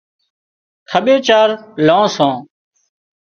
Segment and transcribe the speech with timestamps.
[0.89, 1.49] کٻير چار
[1.85, 2.33] لان سان